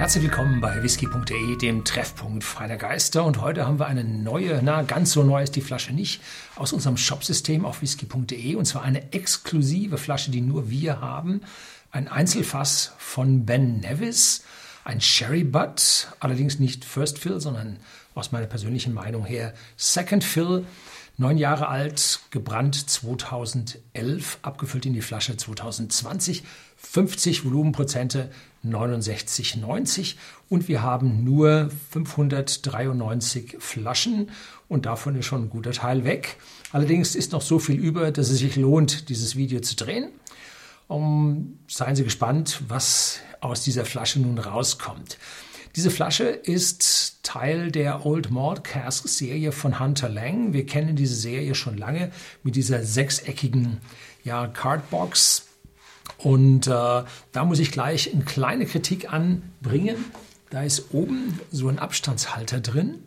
[0.00, 3.22] Herzlich willkommen bei whisky.de, dem Treffpunkt Freiner Geister.
[3.22, 6.22] Und heute haben wir eine neue, na, ganz so neu ist die Flasche nicht,
[6.56, 8.54] aus unserem Shopsystem auf whisky.de.
[8.54, 11.42] Und zwar eine exklusive Flasche, die nur wir haben.
[11.90, 14.42] Ein Einzelfass von Ben Nevis,
[14.84, 17.76] ein Sherry Butt, allerdings nicht First Fill, sondern
[18.14, 20.64] aus meiner persönlichen Meinung her Second Fill.
[21.20, 26.44] Neun Jahre alt, gebrannt 2011, abgefüllt in die Flasche 2020,
[26.78, 28.30] 50 Volumenprozente
[28.64, 30.14] 69,90
[30.48, 34.30] und wir haben nur 593 Flaschen
[34.66, 36.38] und davon ist schon ein guter Teil weg.
[36.72, 40.08] Allerdings ist noch so viel über, dass es sich lohnt, dieses Video zu drehen.
[40.88, 45.18] Um, seien Sie gespannt, was aus dieser Flasche nun rauskommt.
[45.76, 50.52] Diese Flasche ist Teil der Old Malt Cask Serie von Hunter Lang.
[50.52, 52.10] Wir kennen diese Serie schon lange
[52.42, 53.80] mit dieser sechseckigen
[54.24, 55.46] ja, Cardbox.
[56.18, 60.04] Und äh, da muss ich gleich eine kleine Kritik anbringen.
[60.50, 63.04] Da ist oben so ein Abstandshalter drin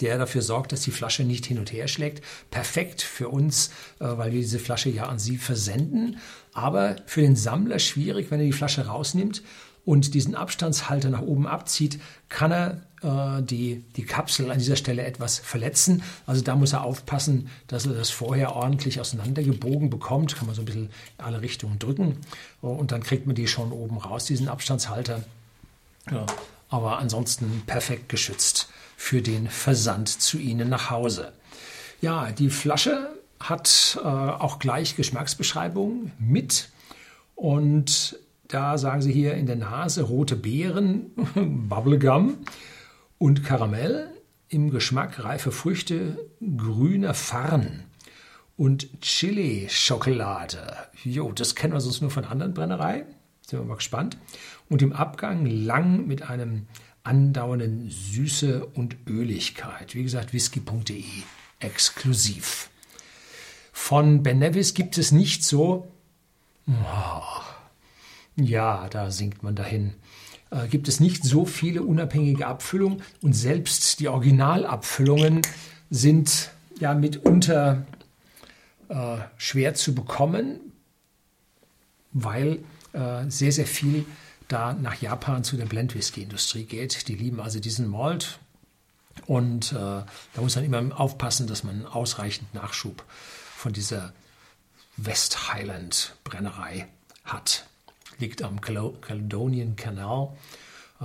[0.00, 2.22] der dafür sorgt, dass die Flasche nicht hin und her schlägt.
[2.50, 6.18] Perfekt für uns, äh, weil wir diese Flasche ja an Sie versenden.
[6.52, 9.42] Aber für den Sammler schwierig, wenn er die Flasche rausnimmt
[9.86, 15.04] und diesen Abstandshalter nach oben abzieht, kann er äh, die, die Kapsel an dieser Stelle
[15.04, 16.02] etwas verletzen.
[16.26, 20.34] Also da muss er aufpassen, dass er das vorher ordentlich auseinandergebogen bekommt.
[20.34, 22.18] Kann man so ein bisschen in alle Richtungen drücken
[22.60, 25.22] und dann kriegt man die schon oben raus, diesen Abstandshalter.
[26.10, 26.26] Ja,
[26.68, 31.32] aber ansonsten perfekt geschützt für den Versand zu Ihnen nach Hause.
[32.00, 36.70] Ja, die Flasche hat äh, auch gleich Geschmacksbeschreibung mit
[37.36, 41.10] und da sagen sie hier in der Nase rote Beeren,
[41.68, 42.38] Bubblegum
[43.18, 44.10] und Karamell.
[44.48, 46.18] Im Geschmack reife Früchte,
[46.56, 47.82] grüner Farn
[48.56, 50.76] und Chili-Schokolade.
[51.02, 53.06] Jo, das kennen wir sonst nur von anderen Brennereien.
[53.42, 54.16] Sind wir mal gespannt.
[54.68, 56.66] Und im Abgang lang mit einem
[57.02, 59.94] andauernden Süße und Öligkeit.
[59.94, 61.04] Wie gesagt, whisky.de
[61.60, 62.70] exklusiv.
[63.72, 65.92] Von Ben Nevis gibt es nicht so,
[66.68, 67.35] oh,
[68.36, 69.94] ja, da sinkt man dahin.
[70.50, 75.42] Äh, gibt es nicht so viele unabhängige Abfüllungen und selbst die Originalabfüllungen
[75.90, 77.86] sind ja mitunter
[78.88, 80.60] äh, schwer zu bekommen,
[82.12, 82.60] weil
[82.92, 84.04] äh, sehr, sehr viel
[84.48, 87.08] da nach Japan zu der Blendwhisky-Industrie geht.
[87.08, 88.38] Die lieben also diesen Malt
[89.26, 93.04] und äh, da muss man immer aufpassen, dass man ausreichend Nachschub
[93.56, 94.12] von dieser
[94.96, 96.86] West Highland Brennerei
[97.24, 97.66] hat
[98.18, 100.36] liegt am Caledonian Canal
[101.00, 101.04] äh,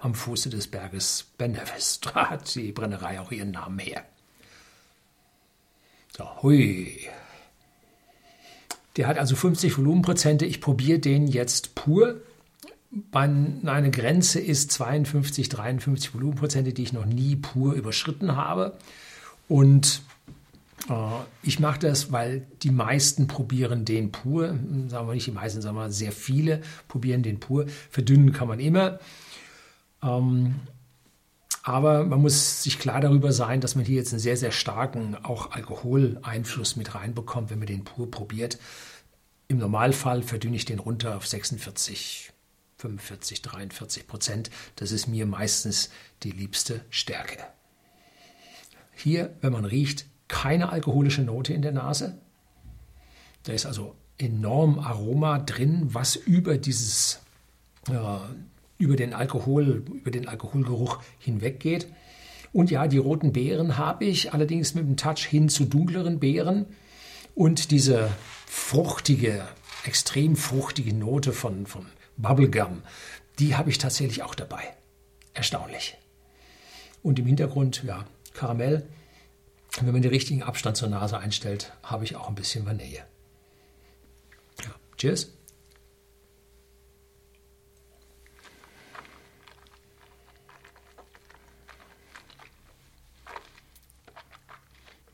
[0.00, 1.58] am Fuße des Berges Ben.
[2.02, 4.04] Da hat die Brennerei auch ihren Namen her.
[6.16, 7.08] So, hui.
[8.96, 10.44] Der hat also 50 Volumenprozente.
[10.44, 12.20] Ich probiere den jetzt pur.
[13.12, 18.76] Meine Grenze ist 52, 53 Volumenprozente, die ich noch nie pur überschritten habe.
[19.48, 20.02] Und
[21.42, 24.58] ich mache das, weil die meisten probieren den pur.
[24.88, 27.66] Sagen wir nicht die meisten, sagen wir sehr viele probieren den pur.
[27.90, 28.98] Verdünnen kann man immer.
[30.02, 30.56] Ähm,
[31.62, 35.16] aber man muss sich klar darüber sein, dass man hier jetzt einen sehr, sehr starken
[35.22, 38.58] auch Alkoholeinfluss mit reinbekommt, wenn man den pur probiert.
[39.48, 42.32] Im Normalfall verdünne ich den runter auf 46,
[42.78, 44.50] 45, 43 Prozent.
[44.76, 45.90] Das ist mir meistens
[46.22, 47.38] die liebste Stärke.
[48.94, 52.18] Hier, wenn man riecht, keine alkoholische Note in der Nase.
[53.42, 57.20] Da ist also enorm Aroma drin, was über dieses
[57.88, 57.92] äh,
[58.78, 61.88] über den Alkohol, über den Alkoholgeruch hinweggeht.
[62.52, 66.66] Und ja, die roten Beeren habe ich, allerdings mit dem Touch hin zu dunkleren Beeren.
[67.34, 68.10] Und diese
[68.46, 69.46] fruchtige,
[69.84, 71.86] extrem fruchtige Note von, von
[72.16, 72.82] Bubblegum,
[73.38, 74.62] die habe ich tatsächlich auch dabei.
[75.34, 75.98] Erstaunlich.
[77.02, 78.86] Und im Hintergrund, ja, Karamell,
[79.86, 83.04] wenn man den richtigen Abstand zur Nase einstellt, habe ich auch ein bisschen Vanille.
[84.62, 85.32] Ja, cheers.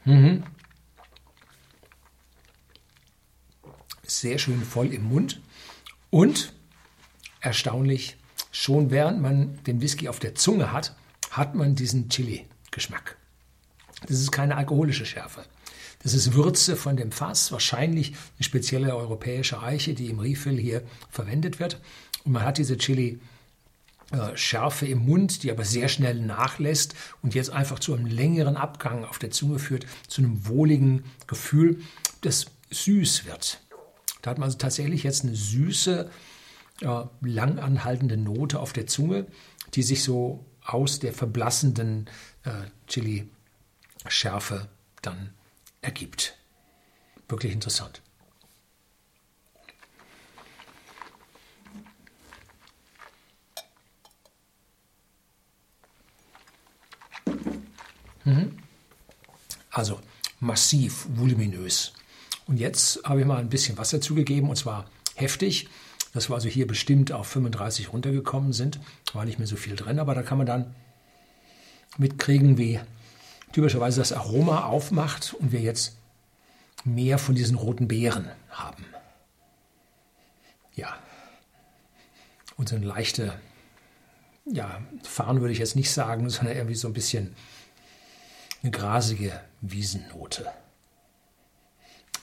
[0.04, 0.44] Mhm.
[4.04, 5.40] Sehr schön voll im Mund
[6.10, 6.52] und
[7.40, 8.16] erstaunlich,
[8.52, 10.96] schon während man den Whisky auf der Zunge hat,
[11.30, 13.16] hat man diesen Chili-Geschmack.
[14.02, 15.44] Das ist keine alkoholische Schärfe.
[16.02, 20.82] Das ist Würze von dem Fass, wahrscheinlich eine spezielle europäische Eiche, die im Refill hier
[21.10, 21.80] verwendet wird.
[22.24, 23.20] Und man hat diese Chili
[24.12, 28.56] äh, Schärfe im Mund, die aber sehr schnell nachlässt und jetzt einfach zu einem längeren
[28.56, 31.80] Abgang auf der Zunge führt, zu einem wohligen Gefühl,
[32.20, 33.60] das süß wird.
[34.22, 36.10] Da hat man also tatsächlich jetzt eine süße
[36.82, 39.26] äh, lang anhaltende Note auf der Zunge,
[39.74, 42.08] die sich so aus der verblassenden
[42.44, 42.50] äh,
[44.08, 44.68] Chili-Schärfe
[45.02, 45.34] dann
[45.82, 46.36] ergibt.
[47.28, 48.02] Wirklich interessant.
[58.24, 58.58] Mhm.
[59.70, 60.00] Also
[60.40, 61.92] massiv voluminös.
[62.46, 65.68] Und jetzt habe ich mal ein bisschen Wasser zugegeben und zwar heftig,
[66.12, 68.80] dass wir also hier bestimmt auf 35 runtergekommen sind.
[69.12, 70.74] War nicht mehr so viel drin, aber da kann man dann
[71.98, 72.80] mitkriegen, wie
[73.52, 75.96] typischerweise das Aroma aufmacht und wir jetzt
[76.84, 78.84] mehr von diesen roten Beeren haben.
[80.74, 80.96] Ja.
[82.56, 83.38] Und so eine leichte,
[84.46, 87.34] ja, Fahren würde ich jetzt nicht sagen, sondern irgendwie so ein bisschen
[88.62, 90.46] eine grasige Wiesennote.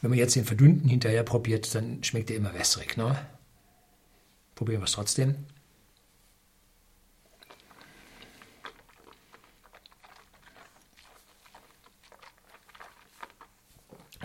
[0.01, 2.97] Wenn man jetzt den verdünnten hinterher probiert, dann schmeckt er immer wässrig.
[2.97, 3.17] Ne?
[4.55, 5.35] Probieren wir es trotzdem.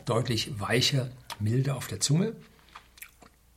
[0.09, 2.35] Deutlich weicher, milder auf der Zunge.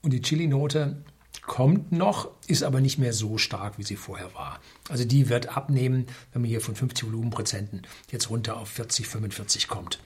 [0.01, 1.01] Und die Chili-Note
[1.44, 4.59] kommt noch, ist aber nicht mehr so stark, wie sie vorher war.
[4.89, 9.69] Also die wird abnehmen, wenn man hier von 50 Volumenprozenten jetzt runter auf 40, 45
[9.69, 10.00] kommt.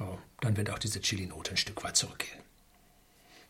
[0.00, 2.40] Oh, dann wird auch diese Chili-Note ein Stück weit zurückgehen.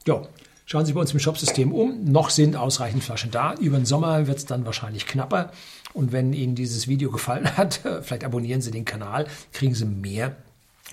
[0.07, 0.29] Ja,
[0.67, 2.05] schauen Sie bei uns im Shopsystem um.
[2.05, 3.55] Noch sind ausreichend Flaschen da.
[3.55, 5.53] Über den Sommer wird es dann wahrscheinlich knapper.
[5.95, 10.37] Und wenn Ihnen dieses Video gefallen hat, vielleicht abonnieren Sie den Kanal, kriegen Sie mehr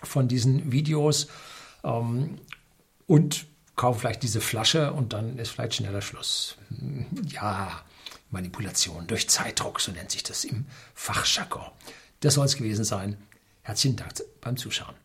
[0.04, 1.28] von diesen Videos.
[1.84, 2.40] Ähm,
[3.08, 6.58] und kaufen vielleicht diese Flasche und dann ist vielleicht schneller Schluss.
[7.30, 7.82] Ja,
[8.30, 11.66] Manipulation durch Zeitdruck, so nennt sich das im Fachjargon.
[12.20, 13.18] Das soll es gewesen sein.
[13.62, 14.12] Herzlichen Dank
[14.42, 14.96] beim Zuschauen.